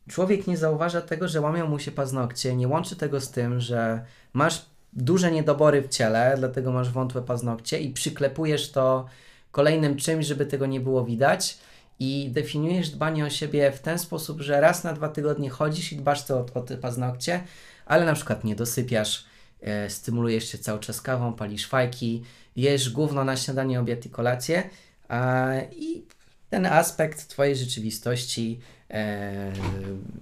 człowiek 0.10 0.48
nie 0.48 0.58
zauważa 0.58 1.02
tego, 1.02 1.28
że 1.28 1.42
łamią 1.42 1.68
mu 1.68 1.80
się 1.80 1.92
paznokcie, 1.92 2.56
nie 2.56 2.68
łączy 2.68 2.96
tego 2.96 3.22
z 3.22 3.32
tym, 3.32 3.60
że 3.60 4.06
masz 4.34 4.66
duże 4.98 5.32
niedobory 5.32 5.82
w 5.82 5.88
ciele, 5.88 6.36
dlatego 6.38 6.72
masz 6.72 6.90
wątłe 6.90 7.22
paznokcie 7.22 7.80
i 7.80 7.90
przyklepujesz 7.94 8.72
to 8.72 9.06
kolejnym 9.52 9.96
czymś, 9.96 10.26
żeby 10.26 10.46
tego 10.46 10.66
nie 10.66 10.80
było 10.80 11.06
widać. 11.06 11.58
I 12.00 12.30
definiujesz 12.32 12.90
dbanie 12.90 13.26
o 13.26 13.30
siebie 13.30 13.72
w 13.72 13.80
ten 13.80 14.00
sposób, 14.00 14.42
że 14.42 14.62
raz 14.62 14.84
na 14.84 14.94
dwa 14.94 15.10
tygodnie 15.10 15.50
chodzisz 15.50 15.92
i 15.94 15.98
dbasz 15.98 16.32
o, 16.32 16.46
o 16.54 16.62
te 16.62 16.78
paznokcie, 16.78 17.44
ale 17.86 18.06
na 18.06 18.14
przykład 18.14 18.44
nie 18.44 18.56
dosypiasz, 18.56 19.26
e, 19.62 19.90
stymulujesz 19.90 20.52
się 20.52 20.58
cały 20.58 20.80
czas 20.80 21.02
kawą, 21.02 21.34
palisz 21.34 21.68
fajki, 21.68 22.24
jesz 22.56 22.90
gówno 22.90 23.24
na 23.24 23.38
śniadanie, 23.38 23.80
obiad 23.80 24.06
i 24.06 24.10
kolację 24.10 24.70
a, 25.08 25.52
i 25.72 26.04
ten 26.50 26.66
aspekt 26.66 27.28
Twojej 27.28 27.56
rzeczywistości 27.56 28.60
e, 28.92 29.52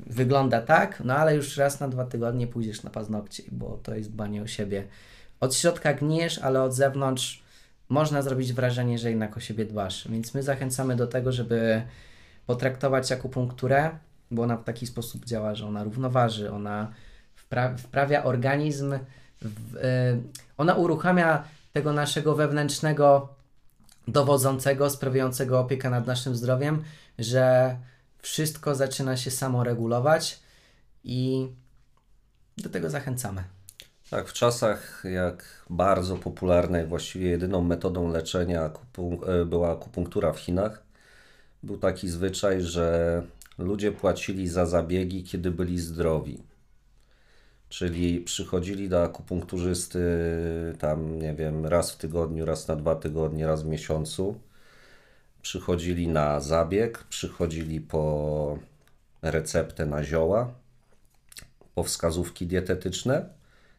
wygląda 0.08 0.62
tak, 0.62 1.02
no 1.06 1.16
ale 1.16 1.36
już 1.36 1.58
raz 1.58 1.80
na 1.80 1.88
dwa 1.88 2.06
tygodnie 2.06 2.48
pójdziesz 2.48 2.84
na 2.84 2.90
paznokcie, 2.90 3.44
bo 3.52 3.80
to 3.84 3.96
jest 3.96 4.12
dbanie 4.12 4.42
o 4.42 4.48
siebie. 4.48 4.88
Od 5.40 5.56
środka 5.56 5.94
gniesz, 5.94 6.40
ale 6.40 6.64
od 6.64 6.74
zewnątrz 6.74 7.44
można 7.90 8.22
zrobić 8.22 8.54
wrażenie, 8.54 8.98
że 8.98 9.10
jednak 9.10 9.38
o 9.38 9.40
siebie 9.40 9.66
dbasz. 9.66 10.08
Więc 10.08 10.34
my 10.34 10.44
zachęcamy 10.44 10.96
do 10.96 11.08
tego, 11.08 11.32
żeby 11.32 11.82
potraktować 12.46 13.12
akupunkturę, 13.12 13.92
bo 14.32 14.44
ona 14.44 14.58
w 14.58 14.64
taki 14.64 14.88
sposób 14.88 15.26
działa, 15.26 15.56
że 15.56 15.68
ona 15.68 15.84
równoważy, 15.84 16.52
ona 16.52 16.92
wpra- 17.50 17.78
wprawia 17.78 18.24
organizm, 18.24 19.00
w, 19.42 19.78
e, 19.78 20.18
ona 20.58 20.76
uruchamia 20.76 21.44
tego 21.74 21.94
naszego 21.94 22.36
wewnętrznego 22.36 23.36
dowodzącego, 24.08 24.90
sprawiającego 24.90 25.60
opiekę 25.60 25.90
nad 25.90 26.08
naszym 26.08 26.36
zdrowiem, 26.36 26.84
że 27.20 27.76
wszystko 28.26 28.76
zaczyna 28.76 29.18
się 29.18 29.32
samo-regulować 29.32 30.40
i 31.04 31.48
do 32.58 32.70
tego 32.70 32.90
zachęcamy. 32.90 33.44
Tak, 34.10 34.30
w 34.30 34.34
czasach 34.34 35.04
jak 35.14 35.66
bardzo 35.70 36.18
popularna 36.18 36.82
i 36.82 36.86
właściwie 36.86 37.30
jedyną 37.30 37.62
metodą 37.62 38.12
leczenia 38.12 38.72
e, 39.28 39.46
była 39.46 39.72
akupunktura 39.72 40.34
w 40.34 40.40
Chinach, 40.40 40.84
był 41.64 41.78
taki 41.78 42.10
zwyczaj, 42.10 42.62
że 42.62 43.22
ludzie 43.58 43.92
płacili 43.92 44.48
za 44.48 44.66
zabiegi, 44.66 45.24
kiedy 45.24 45.52
byli 45.52 45.80
zdrowi. 45.80 46.44
Czyli 47.70 48.22
przychodzili 48.22 48.90
do 48.90 49.04
akupunkturzysty 49.04 50.00
tam, 50.80 51.20
nie 51.20 51.34
wiem, 51.34 51.66
raz 51.66 51.92
w 51.92 51.98
tygodniu, 51.98 52.46
raz 52.46 52.68
na 52.68 52.76
dwa 52.76 52.96
tygodnie, 52.96 53.48
raz 53.48 53.64
w 53.64 53.68
miesiącu. 53.68 54.40
Przychodzili 55.46 56.08
na 56.08 56.40
zabieg, 56.40 57.04
przychodzili 57.04 57.82
po 57.82 58.58
receptę 59.22 59.86
na 59.86 60.04
zioła, 60.04 60.54
po 61.76 61.84
wskazówki 61.84 62.48
dietetyczne 62.48 63.30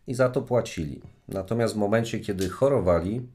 i 0.07 0.15
za 0.15 0.29
to 0.29 0.43
płacili. 0.43 1.01
Natomiast 1.29 1.75
w 1.75 1.77
momencie, 1.77 2.21
kiedy 2.21 2.49
chorowali, 2.49 3.29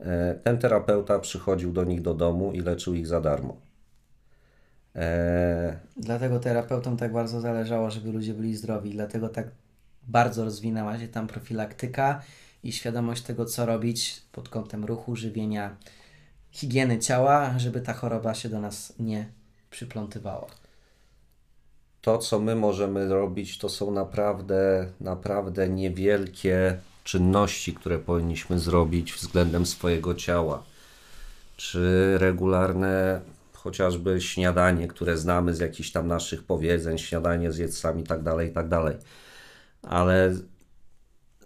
e, 0.00 0.34
ten 0.34 0.58
terapeuta 0.58 1.18
przychodził 1.18 1.72
do 1.72 1.84
nich 1.84 2.02
do 2.02 2.14
domu 2.14 2.52
i 2.52 2.60
leczył 2.60 2.94
ich 2.94 3.06
za 3.06 3.20
darmo. 3.20 3.56
E, 4.96 5.78
Dlatego 5.96 6.38
terapeutom 6.38 6.96
tak 6.96 7.12
bardzo 7.12 7.40
zależało, 7.40 7.90
żeby 7.90 8.12
ludzie 8.12 8.34
byli 8.34 8.56
zdrowi, 8.56 8.90
dlatego 8.90 9.28
tak 9.28 9.46
bardzo 10.08 10.44
rozwinęła 10.44 10.98
się 10.98 11.08
tam 11.08 11.26
profilaktyka 11.26 12.22
i 12.64 12.72
świadomość 12.72 13.22
tego, 13.22 13.44
co 13.44 13.66
robić 13.66 14.22
pod 14.32 14.48
kątem 14.48 14.84
ruchu, 14.84 15.16
żywienia, 15.16 15.76
higieny 16.52 16.98
ciała, 16.98 17.58
żeby 17.58 17.80
ta 17.80 17.92
choroba 17.92 18.34
się 18.34 18.48
do 18.48 18.60
nas 18.60 18.92
nie 18.98 19.26
przyplątywała. 19.70 20.46
to, 22.02 22.18
co 22.18 22.38
my 22.38 22.54
możemy 22.54 23.08
robić, 23.08 23.58
to 23.58 23.68
są 23.68 23.90
naprawdę, 23.90 24.88
naprawdę 25.00 25.68
niewielkie 25.68 26.78
czynności, 27.04 27.74
które 27.74 27.98
powinniśmy 27.98 28.58
zrobić 28.58 29.12
względem 29.12 29.66
swojego 29.66 30.14
ciała. 30.14 30.62
Czy 31.56 32.14
regularne 32.18 33.20
chociażby 33.52 34.20
śniadanie, 34.20 34.88
które 34.88 35.16
znamy 35.16 35.54
z 35.54 35.58
jakichś 35.60 35.90
tam 35.90 36.06
naszych 36.06 36.44
powiedzeń, 36.44 36.98
śniadanie 36.98 37.52
z 37.52 37.58
jedcami 37.58 38.02
i 38.02 38.06
tak 38.06 38.22
dalej, 38.22 38.52
tak 38.52 38.68
dalej. 38.68 38.96
Ale 39.82 40.34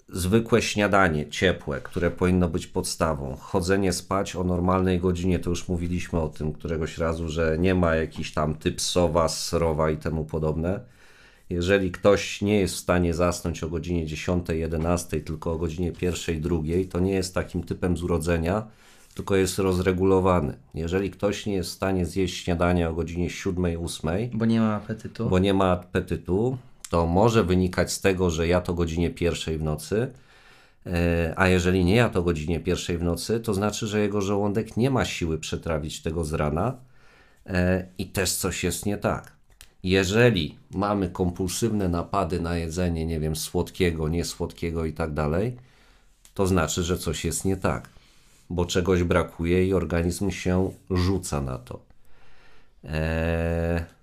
zwykłe 0.08 0.62
śniadanie, 0.62 1.28
ciepłe, 1.28 1.80
które 1.80 2.10
powinno 2.10 2.48
być 2.48 2.66
podstawą, 2.66 3.36
chodzenie 3.40 3.92
spać 3.92 4.36
o 4.36 4.44
normalnej 4.44 5.00
godzinie, 5.00 5.38
to 5.38 5.50
już 5.50 5.68
mówiliśmy 5.68 6.20
o 6.20 6.28
tym 6.28 6.52
któregoś 6.52 6.98
razu, 6.98 7.28
że 7.28 7.56
nie 7.58 7.74
ma 7.74 7.94
jakiś 7.94 8.32
tam 8.32 8.54
typ 8.54 8.80
sowa, 8.80 9.28
srowa 9.28 9.90
i 9.90 9.96
temu 9.96 10.24
podobne. 10.24 10.80
Jeżeli 11.50 11.90
ktoś 11.92 12.42
nie 12.42 12.60
jest 12.60 12.74
w 12.74 12.78
stanie 12.78 13.14
zasnąć 13.14 13.62
o 13.64 13.68
godzinie 13.68 14.06
10, 14.06 14.46
11, 14.48 15.20
tylko 15.20 15.52
o 15.52 15.58
godzinie 15.58 15.92
1, 16.02 16.40
2, 16.40 16.58
to 16.90 17.00
nie 17.00 17.12
jest 17.12 17.34
takim 17.34 17.62
typem 17.62 17.96
z 17.96 18.02
urodzenia, 18.02 18.66
tylko 19.14 19.36
jest 19.36 19.58
rozregulowany. 19.58 20.56
Jeżeli 20.74 21.10
ktoś 21.10 21.46
nie 21.46 21.54
jest 21.54 21.70
w 21.70 21.72
stanie 21.72 22.06
zjeść 22.06 22.44
śniadania 22.44 22.90
o 22.90 22.94
godzinie 22.94 23.30
7, 23.30 23.64
8, 23.84 24.10
Bo 24.34 24.44
nie 24.44 24.60
ma 24.60 24.74
apetytu. 24.74 25.28
bo 25.28 25.38
nie 25.38 25.54
ma 25.54 25.70
apetytu, 25.72 26.58
to 26.88 27.06
może 27.06 27.44
wynikać 27.44 27.92
z 27.92 28.00
tego, 28.00 28.30
że 28.30 28.46
ja 28.46 28.60
to 28.60 28.74
godzinie 28.74 29.10
pierwszej 29.10 29.58
w 29.58 29.62
nocy, 29.62 30.12
e, 30.86 31.34
a 31.36 31.48
jeżeli 31.48 31.84
nie 31.84 31.94
ja 31.96 32.08
to 32.08 32.22
godzinie 32.22 32.60
pierwszej 32.60 32.98
w 32.98 33.02
nocy, 33.02 33.40
to 33.40 33.54
znaczy, 33.54 33.86
że 33.86 34.00
jego 34.00 34.20
żołądek 34.20 34.76
nie 34.76 34.90
ma 34.90 35.04
siły 35.04 35.38
przetrawić 35.38 36.02
tego 36.02 36.24
z 36.24 36.32
rana 36.32 36.76
e, 37.46 37.86
i 37.98 38.06
też 38.06 38.32
coś 38.32 38.64
jest 38.64 38.86
nie 38.86 38.96
tak. 38.96 39.32
Jeżeli 39.82 40.58
mamy 40.70 41.08
kompulsywne 41.08 41.88
napady 41.88 42.40
na 42.40 42.56
jedzenie, 42.56 43.06
nie 43.06 43.20
wiem, 43.20 43.36
słodkiego, 43.36 44.08
niesłodkiego 44.08 44.84
i 44.84 44.92
tak 44.92 45.12
dalej, 45.12 45.56
to 46.34 46.46
znaczy, 46.46 46.82
że 46.82 46.98
coś 46.98 47.24
jest 47.24 47.44
nie 47.44 47.56
tak, 47.56 47.88
bo 48.50 48.66
czegoś 48.66 49.02
brakuje 49.02 49.66
i 49.66 49.74
organizm 49.74 50.30
się 50.30 50.70
rzuca 50.90 51.40
na 51.40 51.58
to. 51.58 51.80
Eee, 52.84 53.95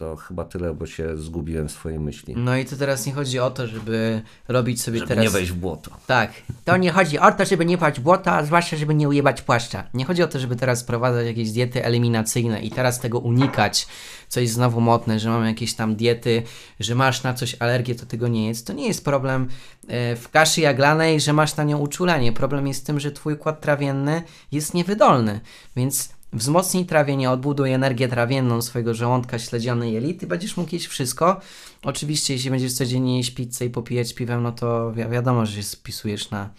to 0.00 0.16
chyba 0.16 0.44
tyle, 0.44 0.74
bo 0.74 0.86
się 0.86 1.16
zgubiłem 1.16 1.68
w 1.68 1.72
swojej 1.72 2.00
myśli. 2.00 2.34
No 2.36 2.56
i 2.56 2.64
to 2.64 2.76
teraz 2.76 3.06
nie 3.06 3.12
chodzi 3.12 3.38
o 3.38 3.50
to, 3.50 3.66
żeby 3.66 4.22
robić 4.48 4.82
sobie 4.82 4.98
Żeby 4.98 5.08
teraz... 5.08 5.22
nie 5.22 5.30
wejść 5.30 5.52
w 5.52 5.54
błoto. 5.54 5.90
Tak. 6.06 6.32
To 6.64 6.76
nie 6.76 6.90
chodzi 6.92 7.18
o 7.18 7.32
to, 7.32 7.44
żeby 7.44 7.64
nie 7.64 7.78
pać 7.78 8.00
błota, 8.00 8.32
a 8.32 8.44
zwłaszcza, 8.44 8.76
żeby 8.76 8.94
nie 8.94 9.08
ujebać 9.08 9.42
płaszcza. 9.42 9.84
Nie 9.94 10.04
chodzi 10.04 10.22
o 10.22 10.28
to, 10.28 10.38
żeby 10.38 10.56
teraz 10.56 10.82
wprowadzać 10.82 11.26
jakieś 11.26 11.50
diety 11.50 11.84
eliminacyjne 11.84 12.62
i 12.62 12.70
teraz 12.70 13.00
tego 13.00 13.18
unikać, 13.18 13.86
co 14.28 14.40
jest 14.40 14.54
znowu 14.54 14.80
motne, 14.80 15.18
że 15.18 15.28
mamy 15.28 15.46
jakieś 15.46 15.74
tam 15.74 15.96
diety, 15.96 16.42
że 16.80 16.94
masz 16.94 17.22
na 17.22 17.34
coś 17.34 17.56
alergię, 17.58 17.94
to 17.94 18.06
tego 18.06 18.28
nie 18.28 18.48
jest. 18.48 18.66
To 18.66 18.72
nie 18.72 18.88
jest 18.88 19.04
problem 19.04 19.48
e, 19.88 20.16
w 20.16 20.28
kaszy 20.28 20.60
jaglanej, 20.60 21.20
że 21.20 21.32
masz 21.32 21.56
na 21.56 21.64
nią 21.64 21.78
uczulenie. 21.78 22.32
Problem 22.32 22.66
jest 22.66 22.82
w 22.82 22.86
tym, 22.86 23.00
że 23.00 23.12
twój 23.12 23.34
układ 23.34 23.60
trawienny 23.60 24.22
jest 24.52 24.74
niewydolny, 24.74 25.40
więc 25.76 26.19
wzmocnij 26.32 26.86
trawienie, 26.86 27.30
odbuduj 27.30 27.72
energię 27.72 28.08
trawienną 28.08 28.62
swojego 28.62 28.94
żołądka, 28.94 29.38
śledziony 29.38 29.90
jelit 29.90 30.22
i 30.22 30.26
będziesz 30.26 30.56
mógł 30.56 30.74
jeść 30.74 30.86
wszystko. 30.86 31.40
Oczywiście, 31.82 32.34
jeśli 32.34 32.50
będziesz 32.50 32.72
codziennie 32.72 33.16
jeść 33.16 33.30
pizzę 33.30 33.64
i 33.64 33.70
popijać 33.70 34.14
piwem, 34.14 34.42
no 34.42 34.52
to 34.52 34.92
wi- 34.92 35.08
wiadomo, 35.08 35.46
że 35.46 35.56
się 35.56 35.62
spisujesz 35.62 36.30
na 36.30 36.50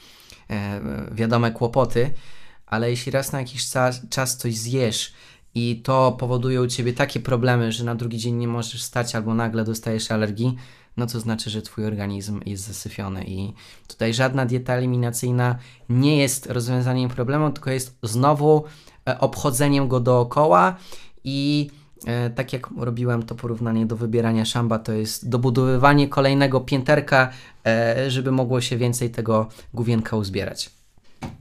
e, 0.49 0.81
wiadome 1.11 1.51
kłopoty, 1.51 2.13
ale 2.65 2.89
jeśli 2.89 3.11
raz 3.11 3.31
na 3.31 3.39
jakiś 3.39 3.69
czas, 3.69 4.01
czas 4.09 4.37
coś 4.37 4.55
zjesz 4.55 5.13
i 5.55 5.81
to 5.83 6.11
powoduje 6.11 6.61
u 6.61 6.67
ciebie 6.67 6.93
takie 6.93 7.19
problemy, 7.19 7.71
że 7.71 7.83
na 7.83 7.95
drugi 7.95 8.17
dzień 8.17 8.35
nie 8.35 8.47
możesz 8.47 8.81
stać 8.83 9.15
albo 9.15 9.33
nagle 9.33 9.63
dostajesz 9.63 10.11
alergii, 10.11 10.55
no 10.97 11.07
to 11.07 11.19
znaczy, 11.19 11.49
że 11.49 11.61
twój 11.61 11.85
organizm 11.85 12.39
jest 12.45 12.67
zasyfiony 12.67 13.23
i 13.27 13.53
tutaj 13.87 14.13
żadna 14.13 14.45
dieta 14.45 14.73
eliminacyjna 14.73 15.55
nie 15.89 16.17
jest 16.17 16.45
rozwiązaniem 16.45 17.09
problemu, 17.09 17.51
tylko 17.51 17.71
jest 17.71 17.97
znowu 18.03 18.63
obchodzeniem 19.19 19.87
go 19.87 19.99
dookoła 19.99 20.75
i 21.23 21.69
e, 22.05 22.29
tak 22.29 22.53
jak 22.53 22.67
robiłem 22.77 23.23
to 23.23 23.35
porównanie 23.35 23.85
do 23.85 23.95
wybierania 23.95 24.45
szamba, 24.45 24.79
to 24.79 24.91
jest 24.91 25.29
dobudowywanie 25.29 26.07
kolejnego 26.07 26.59
pięterka, 26.61 27.29
e, 27.65 28.11
żeby 28.11 28.31
mogło 28.31 28.61
się 28.61 28.77
więcej 28.77 29.09
tego 29.09 29.47
główienka 29.73 30.17
uzbierać. 30.17 30.69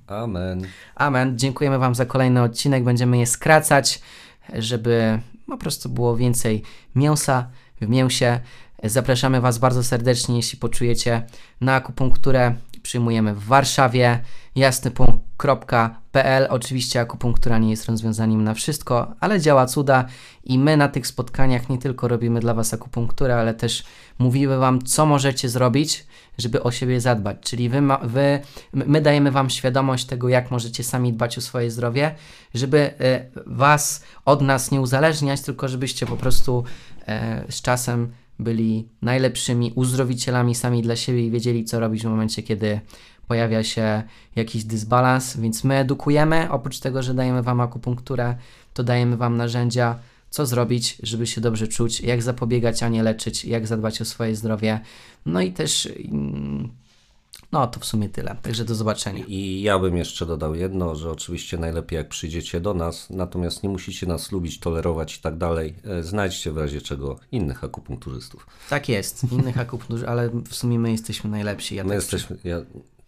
Amen. 0.07 0.67
Amen. 0.95 1.39
Dziękujemy 1.39 1.79
Wam 1.79 1.95
za 1.95 2.07
kolejny 2.07 2.43
odcinek. 2.43 2.85
Będziemy 2.85 3.19
je 3.19 3.27
skracać, 3.27 4.01
żeby 4.55 5.21
po 5.47 5.57
prostu 5.57 5.89
było 5.89 6.17
więcej 6.17 6.63
mięsa 6.95 7.49
w 7.81 7.89
mięsie. 7.89 8.41
Zapraszamy 8.85 9.41
Was 9.41 9.59
bardzo 9.59 9.85
serdecznie, 9.85 10.37
jeśli 10.37 10.59
poczujecie 10.59 11.23
na 11.61 11.75
akupunkturę. 11.75 12.55
Przyjmujemy 12.83 13.35
w 13.35 13.45
Warszawie 13.45 14.21
jasnypunkt.pl. 15.45 16.47
Oczywiście 16.51 17.01
akupunktura 17.01 17.59
nie 17.59 17.71
jest 17.71 17.87
rozwiązaniem 17.87 18.45
na 18.45 18.55
wszystko, 18.55 19.15
ale 19.21 19.41
działa 19.41 19.67
cuda 19.67 20.05
i 20.45 20.59
my 20.59 20.77
na 20.77 20.89
tych 20.89 21.07
spotkaniach 21.07 21.69
nie 21.69 21.79
tylko 21.79 22.09
robimy 22.09 22.41
dla 22.41 22.55
Was 22.55 22.75
akupunkturę, 22.75 23.37
ale 23.37 23.55
też 23.55 23.85
mówimy 24.19 24.59
Wam, 24.59 24.83
co 24.83 25.07
możecie 25.07 25.49
zrobić, 25.49 26.07
żeby 26.39 26.63
o 26.63 26.71
siebie 26.71 27.01
zadbać. 27.01 27.37
Czyli 27.41 27.69
wy, 27.69 27.81
ma, 27.81 27.99
wy, 27.99 28.41
my 28.73 29.01
dajemy 29.01 29.31
Wam 29.31 29.51
świadomość 29.51 30.05
tego, 30.05 30.29
jak 30.29 30.51
możecie 30.51 30.85
sami 30.85 31.13
dbać 31.13 31.39
o 31.39 31.41
swoje 31.41 31.71
zdrowie, 31.71 32.15
żeby 32.55 32.79
e, 32.79 33.27
Was 33.47 34.05
od 34.25 34.43
nas 34.43 34.71
nie 34.71 34.81
uzależniać, 34.81 35.41
tylko 35.41 35.69
żebyście 35.69 36.07
po 36.07 36.17
prostu 36.17 36.65
e, 37.09 37.45
z 37.49 37.63
czasem 37.63 38.13
byli 38.39 38.89
najlepszymi 39.03 39.73
uzdrowicielami 39.75 40.55
sami 40.55 40.83
dla 40.83 40.97
siebie 40.97 41.27
i 41.27 41.31
wiedzieli, 41.31 41.65
co 41.65 41.81
robić 41.81 42.03
w 42.03 42.09
momencie, 42.09 42.43
kiedy 42.43 42.81
pojawia 43.31 43.65
się 43.65 44.03
jakiś 44.37 44.65
dysbalans, 44.65 45.37
więc 45.37 45.65
my 45.65 45.75
edukujemy, 45.75 46.51
oprócz 46.51 46.79
tego, 46.79 47.03
że 47.03 47.15
dajemy 47.15 47.43
Wam 47.43 47.61
akupunkturę, 47.61 48.37
to 48.75 48.83
dajemy 48.85 49.17
Wam 49.17 49.37
narzędzia, 49.37 49.99
co 50.31 50.47
zrobić, 50.47 50.97
żeby 51.03 51.27
się 51.27 51.41
dobrze 51.41 51.69
czuć, 51.69 52.01
jak 52.01 52.23
zapobiegać, 52.23 52.83
a 52.83 52.89
nie 52.89 53.03
leczyć, 53.03 53.45
jak 53.45 53.67
zadbać 53.67 54.01
o 54.01 54.05
swoje 54.05 54.37
zdrowie. 54.37 54.81
No 55.27 55.41
i 55.41 55.53
też, 55.53 55.89
mm, 56.13 56.69
no 57.53 57.67
to 57.67 57.81
w 57.81 57.85
sumie 57.85 58.09
tyle. 58.09 58.37
Także 58.43 58.65
do 58.65 58.75
zobaczenia. 58.75 59.25
I 59.29 59.63
ja 59.63 59.79
bym 59.79 59.97
jeszcze 59.97 60.27
dodał 60.27 60.55
jedno, 60.55 60.97
że 60.97 61.11
oczywiście 61.11 61.59
najlepiej 61.59 61.97
jak 61.97 62.09
przyjdziecie 62.09 62.61
do 62.61 62.75
nas, 62.75 63.11
natomiast 63.11 63.63
nie 63.63 63.69
musicie 63.69 64.07
nas 64.07 64.33
lubić, 64.33 64.61
tolerować 64.61 65.17
i 65.17 65.21
tak 65.21 65.39
dalej. 65.39 65.75
E, 65.85 66.03
Znajdźcie 66.03 66.53
w 66.53 66.57
razie 66.59 66.81
czego 66.81 67.19
innych 67.33 67.65
akupunkturzystów. 67.65 68.47
Tak 68.71 68.89
jest, 68.89 69.33
innych 69.33 69.59
akupunktur, 69.59 70.09
ale 70.09 70.31
w 70.31 70.55
sumie 70.55 70.79
my 70.79 70.91
jesteśmy 70.91 71.31
najlepsi. 71.31 71.75
Ja, 71.75 71.85
My 71.85 71.89
tak 71.89 71.97
jesteśmy. 71.97 72.37
Ja, 72.45 72.57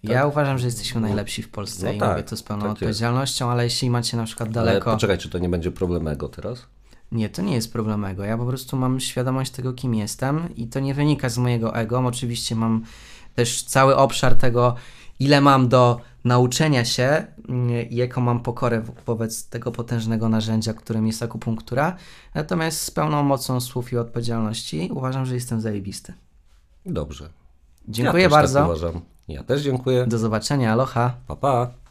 ja 0.02 0.26
uważam, 0.26 0.58
że 0.58 0.66
jesteśmy 0.66 1.00
najlepsi 1.00 1.42
w 1.42 1.48
Polsce 1.48 1.86
No 1.86 1.92
i 1.92 1.98
tak, 1.98 2.10
mówię 2.10 2.22
to 2.22 2.36
z 2.36 2.42
pełną 2.42 2.62
tak 2.62 2.72
odpowiedzialnością, 2.72 3.50
ale 3.50 3.64
jeśli 3.64 3.90
macie 3.90 4.16
na 4.16 4.24
przykład 4.24 4.48
ale 4.48 4.54
daleko... 4.54 4.92
poczekaj, 4.92 5.18
czy 5.18 5.28
to 5.30 5.38
nie 5.38 5.48
będzie 5.48 5.70
problemego 5.72 6.28
teraz? 6.28 6.66
Nie, 7.12 7.28
to 7.28 7.42
nie 7.42 7.54
jest 7.54 7.72
problemego. 7.72 8.24
Ja 8.24 8.38
po 8.38 8.46
prostu 8.46 8.76
mam 8.76 9.00
świadomość 9.00 9.50
tego, 9.50 9.72
kim 9.72 9.94
jestem 9.94 10.54
i 10.56 10.66
to 10.68 10.80
nie 10.80 10.94
wynika 10.94 11.28
z 11.28 11.38
mojego 11.38 11.74
ego. 11.74 11.98
Oczywiście 11.98 12.54
mam 12.54 12.84
też 13.34 13.62
cały 13.62 13.96
obszar 13.96 14.34
tego, 14.34 14.74
ile 15.20 15.40
mam 15.40 15.68
do 15.68 16.00
nauczenia 16.24 16.84
się 16.84 17.26
mm, 17.48 17.90
i 17.90 17.96
jaką 17.96 18.20
mam 18.20 18.40
pokorę 18.40 18.80
wo- 18.80 18.92
wobec 19.06 19.48
tego 19.48 19.72
potężnego 19.72 20.28
narzędzia, 20.28 20.74
którym 20.74 21.06
jest 21.06 21.22
akupunktura. 21.22 21.96
Natomiast 22.34 22.80
z 22.80 22.90
pełną 22.90 23.22
mocą 23.22 23.60
słów 23.60 23.92
i 23.92 23.96
odpowiedzialności 23.96 24.90
uważam, 24.92 25.26
że 25.26 25.34
jestem 25.34 25.60
zajebisty. 25.60 26.14
Dobrze. 26.86 27.28
Dziękuję 27.88 28.22
ja 28.22 28.28
też 28.28 28.32
bardzo. 28.36 28.58
Tak 28.58 28.68
uważam. 28.68 29.00
Ja 29.28 29.42
też 29.42 29.62
dziękuję. 29.62 30.06
Do 30.06 30.18
zobaczenia. 30.18 30.72
Aloha. 30.72 31.14
Pa, 31.26 31.36
pa. 31.36 31.81